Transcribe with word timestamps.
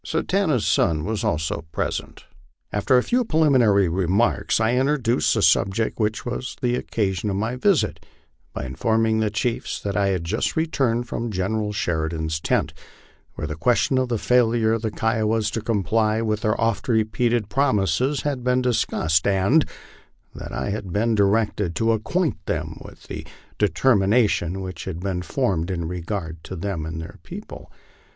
Satanta's 0.03 0.65
son 0.65 1.05
was 1.05 1.23
also 1.23 1.63
present. 1.71 2.25
After 2.73 2.97
a 2.97 3.03
few 3.03 3.23
preliminary 3.23 3.87
remarks, 3.87 4.59
I 4.59 4.73
introduced 4.73 5.35
the 5.35 5.43
subject 5.43 5.99
which 5.99 6.25
was 6.25 6.55
the 6.59 6.73
occasion 6.75 7.29
of 7.29 7.35
my 7.35 7.55
visit, 7.55 8.03
by 8.51 8.65
informing 8.65 9.19
the 9.19 9.29
chiefs 9.29 9.79
that 9.81 9.95
I 9.95 10.07
had 10.07 10.23
just 10.23 10.55
returned 10.55 11.07
from 11.07 11.29
General 11.29 11.71
Sheridan's 11.71 12.39
tent, 12.39 12.73
where 13.35 13.45
the 13.45 13.55
question 13.55 13.99
of 13.99 14.09
the 14.09 14.17
failure 14.17 14.73
of 14.73 14.81
the 14.81 14.89
Kiowas 14.89 15.51
to 15.51 15.61
comply 15.61 16.19
with 16.19 16.41
their 16.41 16.59
oft 16.59 16.87
repeated 16.87 17.47
promises 17.47 18.21
had 18.21 18.43
been 18.43 18.63
discussed, 18.63 19.27
and 19.27 19.69
that 20.33 20.51
I 20.51 20.71
had 20.71 20.91
been 20.91 21.13
directed 21.13 21.75
to 21.75 21.91
acquaint 21.91 22.43
them 22.47 22.79
with 22.83 23.03
the 23.03 23.23
determination 23.59 24.61
which 24.61 24.85
had 24.85 24.99
been 25.01 25.21
formed 25.21 25.69
in 25.69 25.87
regard 25.87 26.43
to 26.45 26.55
them 26.55 26.87
and 26.87 26.99
their 26.99 27.19
people. 27.21 27.71